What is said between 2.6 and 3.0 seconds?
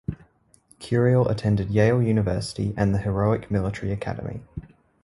and the